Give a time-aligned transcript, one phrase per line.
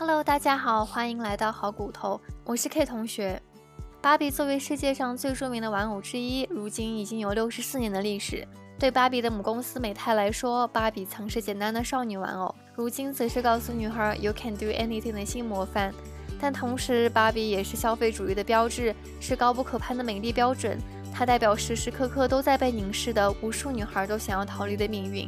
[0.00, 3.42] Hello，大家好，欢迎来到好骨头，我是 K 同学。
[4.00, 8.46] 芭比作为世界上最著名的玩偶之一，如今已经有六十四年的历史。
[8.78, 15.92] 对芭比的母公司美泰来说，芭比曾是简单的少女玩偶，如今则是告诉女孩 “You can do anything” 的新模范。
[16.40, 20.78] 但同时，芭比也是消费主义的标志，是高不可攀的美丽标准。
[21.12, 25.26] 它代表时时刻刻都在被凝视的无数女孩都想要逃离的命运。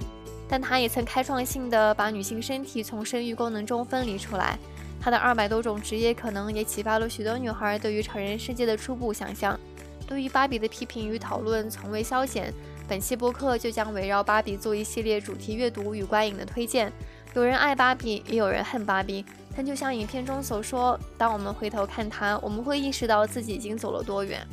[0.52, 4.58] 但它也曾开创性的把女性身体从生育功能中分离出来。
[5.00, 9.58] 她的二百多种职业可能也启发了许多女孩对于成人世界的初步想象。
[10.06, 12.52] 对于芭比的批评与讨论从未消减。
[12.88, 16.92] 本期播客就将围绕芭比做一系列主题阅读与观影的推荐。
[17.34, 19.24] 有人爱芭比，也有人恨芭比。
[19.56, 24.44] 但就像影片中所说，当我们回头看她，我们会意识到自己已经走了多远。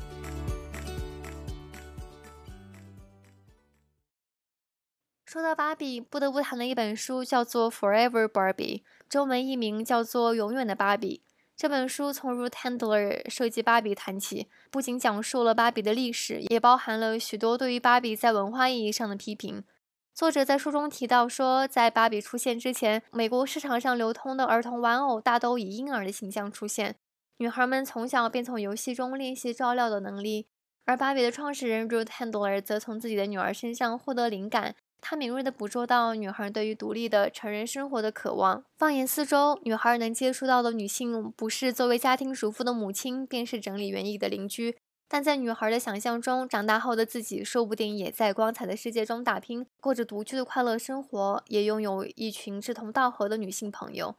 [5.27, 11.21] 说到芭比，不得不谈的一本书叫做《Forever Barbie》，中文译名叫做《永远的芭比》。
[11.53, 19.65] 这本书从 Ruth Handler 设计芭比谈起，不仅讲述了芭比的历史，也包含了许多对于芭比在文化意义上的批评。
[20.13, 26.95] 作者在书中提到说，在芭比出现之前，美国市场上流通的儿童玩偶大都以婴儿的形象出现，
[27.39, 30.47] 女孩们从小便从游戏中练习照料的能力，
[30.85, 34.75] 而芭比的创始人 Ruth Handler 则从自己的女儿身上获得灵感。
[35.09, 38.65] 他敏锐地捕捉到女孩对于独立的成人生活的渴望。
[38.75, 44.75] 放眼四周，女孩能接触到的女性，不是作为家庭主妇的母亲，便是整理园艺的邻居。
[45.07, 54.13] 但在女孩的想象中，长大后的自己说不定也在光彩的世界中打拼，过着独居的快乐生活，也拥有一群志同道合的女性朋友。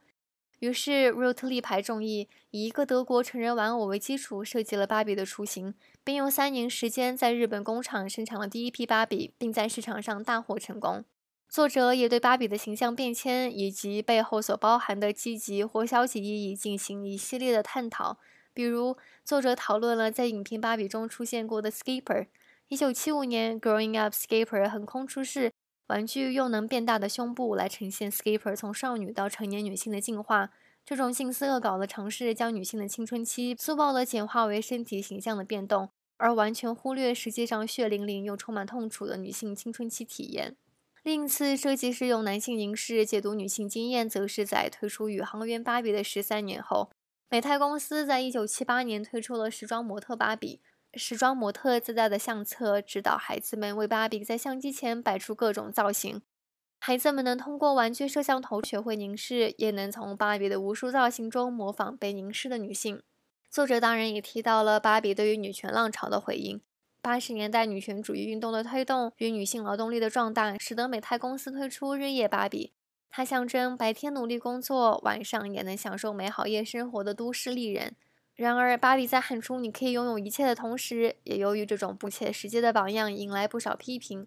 [0.59, 11.05] 于是，Ruth 力排众议，以一个德国成人玩偶为基础，设计了芭比的雏形，并用三年时间在日本工厂生产了第一批芭比，并在市场上大获成功。
[11.47, 18.19] 作者也对芭比的形象变迁以及背后所包含的积极或消极意义进行一系列的探讨。
[18.53, 22.27] 比如，作者讨论了在影片《芭比》中出现过的 Skipper。
[22.67, 25.51] 一九七五年，《Growing Up》Skipper 横空出世。
[25.89, 30.51] 玩具又能变大的胸部来呈现 Skipper 从少女到成年女性的进化，
[30.85, 40.55] 这种性思恶搞的尝试将女性的青春期粗暴地简化为身体形象的变动，而完全忽略实际上血淋淋又充满痛楚的女性青春期体验。
[41.01, 46.91] 另一次设计师用男性凝视解读女性经验，则是在推出宇航员芭比的十三年后，
[47.31, 50.61] 美泰公司在一九七八年推出了时装模特芭比。
[50.93, 56.21] 时装模特自带的相册指导孩子们为芭比在相机前摆出各种造型。
[56.79, 63.01] 孩子们能通过玩具摄像头学会凝视，也能从芭比的无数造型中模仿被凝视的女性。
[63.49, 66.61] 作者当然也提到了芭比对于女权浪潮的回应。
[67.01, 72.73] 八十年代女权主义运动的推动与女性劳动力的壮大，使得美泰公司推出日夜芭比。
[73.09, 77.95] 它象征白天努力工作，晚上也能享受美好夜生活的都市丽人。
[78.39, 84.25] 然而，芭比在喊出“你可以拥有一切”的同时，也由于这种不切实际的榜样，引来不少批评。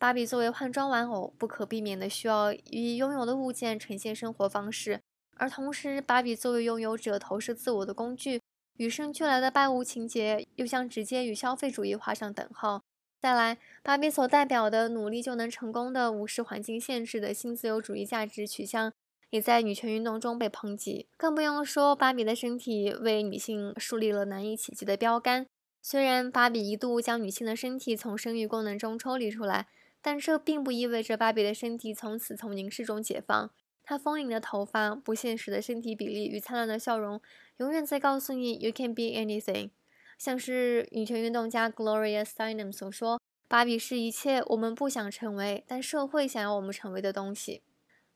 [0.00, 5.00] 芭比作为换装玩偶，不可避免地需要以拥有的物件呈现生活方式，
[5.36, 8.40] 而同时，芭比作为拥有者投射自我的工具，
[8.78, 12.82] 与生俱来的拜物情节又将直接与消费主义画上等号。
[13.20, 18.92] 再来，芭比所代表的努力就能成功的无视环境限制的新自由主义价值取向。
[19.30, 25.46] 也在女权运动中被抨击，更不用说芭比的身体为女性树立了难以企及的标杆。
[25.82, 29.68] 虽然芭比一度将女性的身体从生育功能中抽离出来，
[30.02, 33.50] 但这并不意味着芭比的身体从此从凝视中解放。
[33.82, 37.20] 她丰盈的头发、不现实的身体比例与灿烂的笑容，
[37.58, 39.70] 永远在告诉你 “You can be anything”。
[40.18, 47.62] 像是女权运动家 Gloria Steinem 所说：“芭比是一切我们不想成为，但社会想要我们成为的东西。”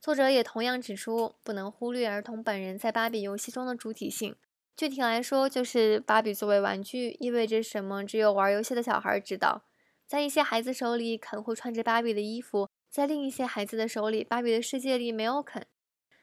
[0.01, 4.35] 作者也同样指出，不能忽略儿童本人在芭比游戏中的主体性。
[4.75, 9.67] 具体来说，就是芭比作为玩具意味着什么，只有玩游戏的小孩知道。
[10.07, 15.67] 在一些孩子手里，肯会穿着芭比的衣服；在另一些孩子的手里，芭比的世界里没有肯。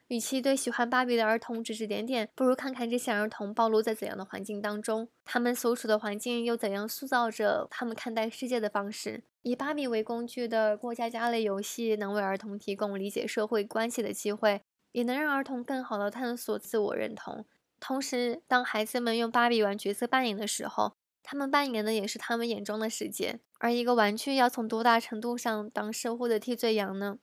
[0.08, 9.24] 与其对喜欢芭比的儿童指指点点，不如看看这些儿童暴露在怎样的环境当中，他们所处的环境又怎样塑造着他们看待世界的方式。
[9.42, 14.62] 以芭比为工具的过家家类游戏，能为儿童提供理解社会关系的机会，
[14.94, 17.46] 也能让儿童更好的探索自我认同。
[17.80, 23.40] 同时，当孩子们用芭比玩角色扮演的时候，他们扮演的也是他们眼中的世界。
[23.60, 27.20] 而一个玩具要从多大程度上当社会的替罪羊呢？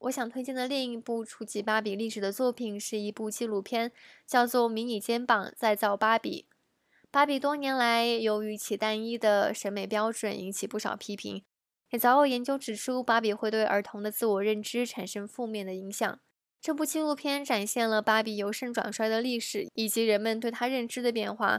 [0.00, 3.90] 我想推荐的另一部触及芭比历史的作品是一部纪录片，
[4.26, 6.46] 叫做《迷你肩膀再造芭比》。
[7.10, 11.42] 芭比多年来由于其单一的审美标准引起不少批评，
[11.90, 16.20] 也早有研究指出芭比会对儿童的自我认知产生负面的影响。
[16.60, 21.58] 这部纪录片展现了芭比由盛转衰的历史以及人们对她认知的变化，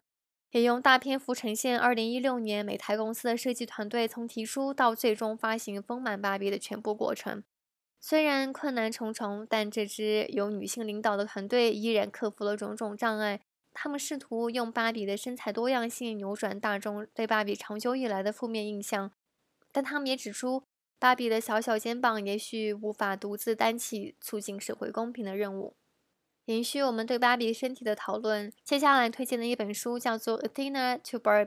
[0.52, 7.42] 也用大篇幅呈现2016年美台公司的设计团队从提出到最终发行丰满芭比的全部过程。
[8.00, 13.40] 虽然困难重重，但这支由女性领导的团队依然克服了种种障碍。
[13.72, 19.12] 他们试图用芭比的身材多样性扭转大众对芭比长久以来的负面印象，
[19.70, 20.64] 但他们也指出，
[20.98, 25.76] 芭比的小小肩膀也许无法独自担起促进社会公平的任务。
[26.46, 31.46] 延续我们对芭比身体的讨论，接下来推荐的一本书叫做《Athena to Barbie》，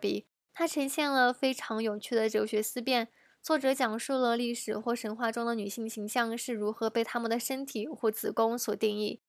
[0.53, 3.09] 它呈现了非常有趣的哲学思辨。
[3.43, 9.19] 作者讲述了历史或神话中的女性形象是如何被她们的身体或子宫所定义。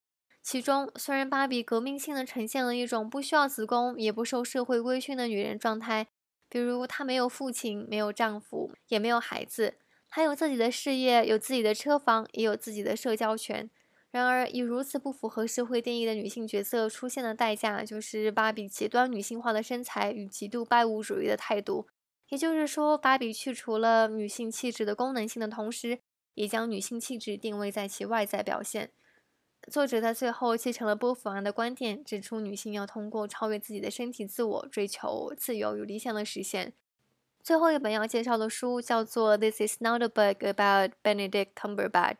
[0.42, 6.08] 其中，虽然芭比革命性地呈现了一种不需要子宫也不受社会规训的女人状态，
[6.50, 9.76] 比如她没有父亲、没有丈夫、也没有孩子，
[10.10, 13.70] 她有自己的事业、有自己的车房、也有自己的社交圈。
[14.10, 21.86] 然而，以如此不符合社会定义的女性角色出现的代价，就是芭比极端女性化的身材与极度拜物主义的态度。
[22.32, 25.98] 也就是说，芭比去除了女性气质的功能性的同时，
[26.32, 28.90] 也将女性气质定位在其外在表现。
[29.70, 36.72] 作者在最后继承了波伏娃的观点，指出女性要通过超越自己的身体自我，追求自由与理想的实现。
[37.42, 42.16] 最后一本要介绍的书叫做《This Is Not a Book About Benedict Cumberbatch》。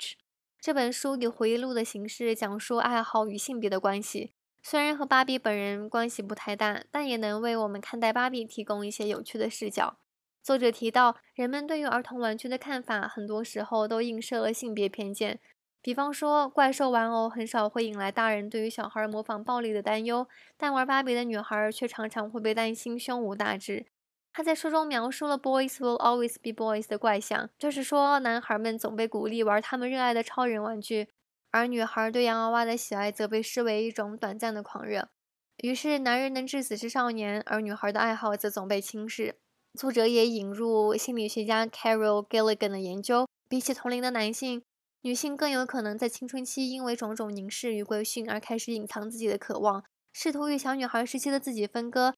[0.61, 4.35] 这本书以回忆录的形式讲述爱好与性别的关系。
[4.63, 9.97] 虽然和芭比本人关系不太大，但也能为我们看待芭比提供一些有趣的视角。
[10.43, 15.39] 作者提到，人们对于儿童玩具的看法，很多时候都映射了性别偏见。
[15.81, 23.87] 比方说，怪兽玩偶很少会引来大人对于小孩模仿暴力的担忧，但玩芭比的女孩却常常会被担心胸无大志。
[24.33, 31.09] 他在书中描述了 “boys will always be boys” 的怪象，就是说，男孩们总被鼓励玩他们热爱的超人玩具。
[31.51, 35.11] 而女孩对洋娃娃的喜爱则被视为一种短暂的狂热，
[35.59, 39.42] 于是男人能致死之少年，而女孩的爱好则总被轻视。
[39.79, 44.63] 作者也引入心理学家 Carol Gilligan 的研究，比起同龄的男性，
[45.01, 49.83] 女性更有可能在青春期因为种种凝视与规训而开始隐藏自己的渴望，
[50.13, 52.15] 试图与小女孩时期的自己分割，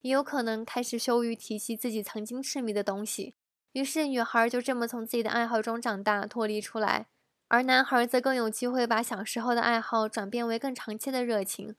[0.00, 3.34] 也有可能开始羞于提起自己曾经痴迷的东西。
[3.72, 7.06] 于是女孩就这么从自己的爱好中长大，脱离出来。
[7.46, 11.76] 而男孩则更有机会把小时候的爱好转变为更长期的热情。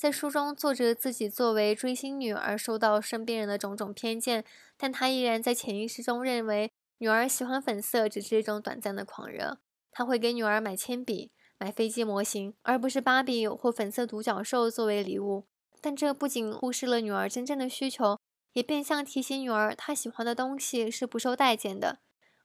[0.00, 4.46] 在书中，作者自己作为追星女而受到身边人的种种偏见，
[4.78, 9.58] 但她依然在潜意识中认为女儿喜欢粉色只是一种短暂的狂热。
[9.92, 15.44] 她会给女儿买铅笔、买飞机模型，而不是芭比或粉色独角兽作为礼物。
[15.82, 18.18] 但这不仅忽视了女儿真正的需求，
[18.54, 21.98] 也变相提醒女儿她喜欢的东西是不受待见的。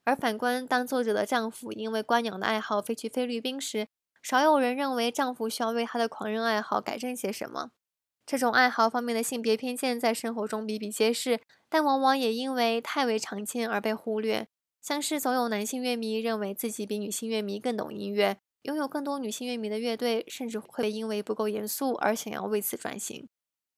[0.04, 3.88] 而反观，当作者的丈夫因为观鸟的爱好飞去菲律宾时，
[4.26, 7.70] 少有人认为丈夫需要为他的狂热爱好改正些什么。
[8.26, 11.40] 这种爱好方面的性别偏见在生活中比比皆是，
[11.70, 14.48] 但往往也因为太为常见而被忽略。
[14.82, 23.30] 像是总有男性乐迷认为自己比女性乐迷更懂音乐，拥有更多女性乐迷的乐队，甚至会因为不够严肃而想要为此转型。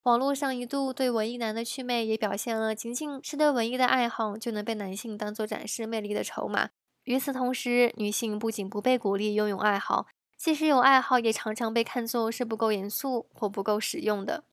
[0.03, 6.69] 网络上一度对文艺男的祛魅，也表现了仅仅是对文艺的爱好就能被男性当做展示魅力的筹码。
[7.03, 14.43] 与此同时，女性不仅不被鼓励拥有爱好，即使有爱好，也常常被看作是不够严肃或不够实用的。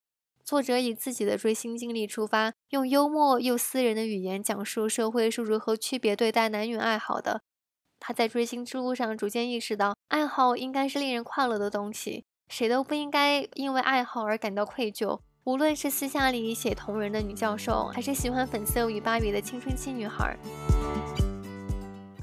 [0.43, 7.43] 作者以自己的追星经历出发，用幽默又私人的语言讲述社会是如何区别对待男女爱好的。
[8.01, 15.21] 他在追星之路上逐渐意识到，爱好应该是令人快乐的东西，谁都不应该因为爱好而感到愧疚。
[15.45, 20.37] 无论是私下里写同人的女教授，还是喜欢粉色与芭比的青春期女孩。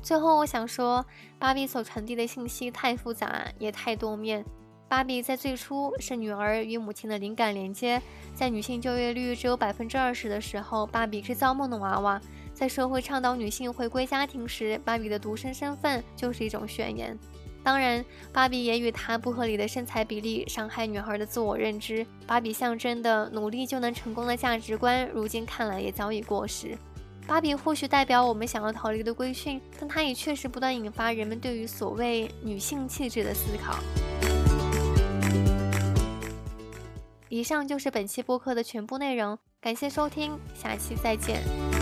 [0.01, 1.05] 最后，我想说，
[1.37, 4.43] 芭比所传递的信息太复杂，也太多面。
[4.89, 8.01] 芭比在最初是女儿与母亲的灵感连接，
[8.33, 12.19] 在女性就业率只有百分之二十的时候，芭比是造梦的娃娃；
[12.53, 17.17] 在社会倡导女性回归家庭时，芭比的独身身份就是一种宣言。
[17.63, 18.03] 当然，
[18.33, 22.05] 芭比也与她不合理的身材比例伤害女孩的自我认知。
[22.25, 26.75] 芭比象征的努力就能成功的价值观，如今看来也早已过时。
[27.27, 33.77] 芭比或许代表我们想要逃离的规训，但它也确实不断引发人们对于所谓女性气质的思考。
[37.29, 41.80] 以上就是本期播客的全部内容，感谢收听，下期再见。